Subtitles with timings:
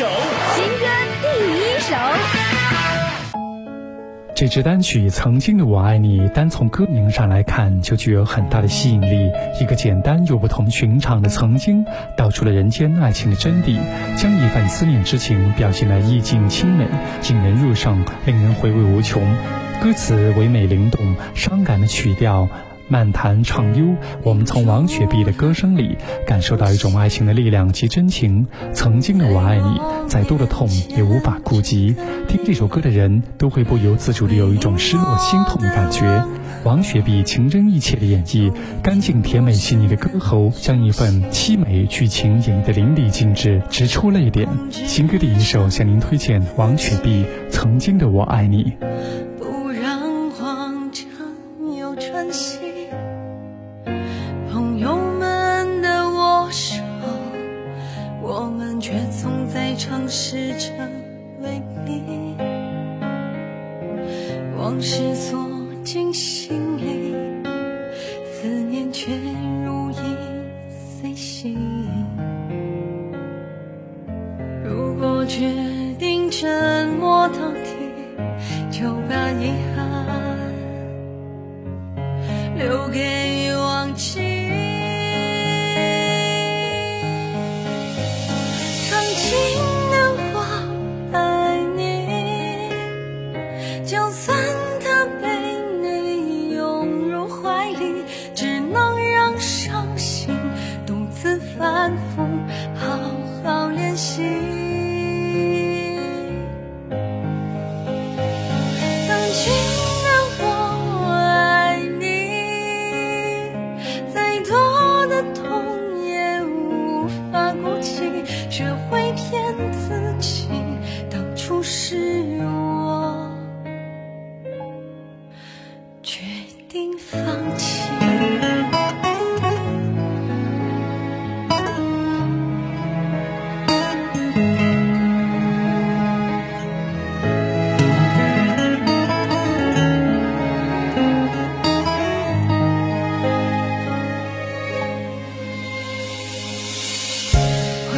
[0.00, 0.06] 首，
[0.54, 0.86] 新歌
[1.20, 1.28] 第
[1.60, 1.94] 一首。
[4.34, 9.30] 这支单曲《曾经的我爱你》，单从歌名上来看就具有很大的吸引力。
[9.60, 11.84] 一个简单又不同寻常的曾经，
[12.16, 13.78] 道出了人间爱情的真谛，
[14.16, 16.86] 将一份思念之情表现得意境清美、
[17.28, 19.22] 引人入胜，令人回味无穷。
[19.82, 22.48] 歌词唯美灵动，伤感的曲调。
[22.90, 23.94] 漫谈畅忧，
[24.24, 25.96] 我们从王雪碧的歌声里
[26.26, 28.48] 感受到一种爱情的力量及真情。
[28.72, 31.94] 曾经的我爱你，再多的痛也无法顾及。
[32.28, 36.24] 听这首歌的人都会不由自主地有一种失落、心痛的感觉。
[36.64, 38.52] 王雪碧情真意切的演绎，
[38.82, 44.48] 干净甜美细腻的歌喉，将一份凄美剧情演绎的淋漓尽致，直出泪点。
[44.70, 48.72] 新歌第一首向您推荐王雪碧《曾经的我爱你》。
[58.80, 60.70] 却总在尝试着
[61.42, 62.34] 为你，
[64.56, 65.38] 往事锁
[65.84, 67.14] 进心里，
[68.32, 69.12] 思念却
[69.64, 70.16] 如影
[70.70, 71.58] 随形。
[74.64, 75.52] 如果决
[75.98, 77.76] 定沉默到底，
[78.70, 79.69] 就把遗憾
[94.40, 94.79] one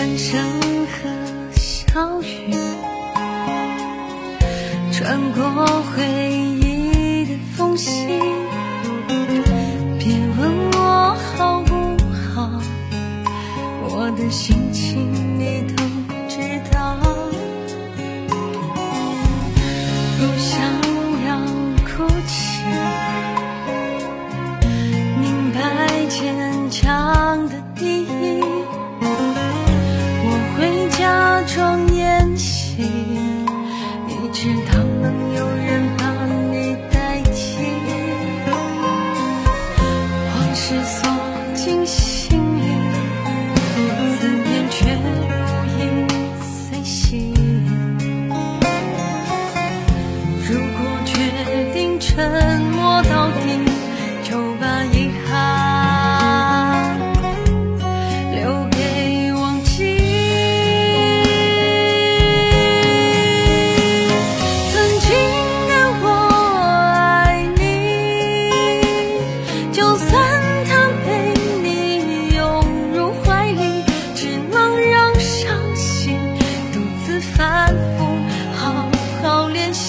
[0.02, 0.36] 欢声
[0.88, 2.52] 和笑语
[4.90, 5.64] 穿过
[5.94, 6.02] 回
[6.32, 8.08] 忆的缝隙，
[10.00, 11.72] 别问我好不
[12.34, 12.50] 好，
[13.84, 14.71] 我的心。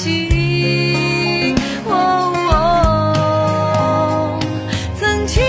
[0.03, 1.56] 心，
[5.00, 5.41] 曾经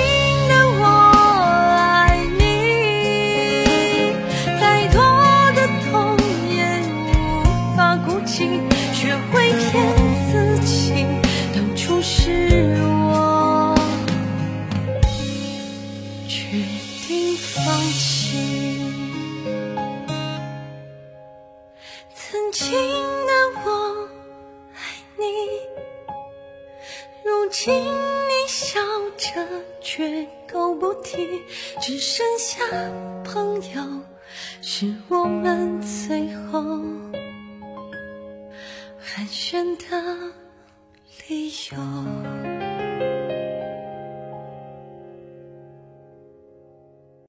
[0.48, 0.82] 的我
[1.72, 2.42] 爱你，
[4.60, 4.96] 再多
[5.54, 5.58] 的
[5.90, 6.16] 痛
[6.48, 6.54] 也
[6.86, 7.42] 无
[7.76, 8.46] 法鼓起，
[8.92, 9.72] 学会骗
[10.30, 11.04] 自己，
[11.52, 13.74] 当初是我
[16.28, 16.38] 决
[17.08, 18.38] 定放弃，
[22.14, 23.03] 曾经。
[27.56, 28.80] 请你笑
[29.16, 29.46] 着
[29.80, 31.40] 绝口不提
[31.80, 32.64] 只剩下
[33.24, 34.00] 朋友
[34.60, 36.60] 是我们最后。
[38.98, 40.32] 寒暄的
[41.28, 42.33] 理由。